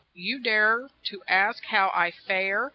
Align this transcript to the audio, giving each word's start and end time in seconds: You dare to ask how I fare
You 0.15 0.39
dare 0.41 0.89
to 1.03 1.21
ask 1.27 1.63
how 1.65 1.91
I 1.93 2.09
fare 2.09 2.69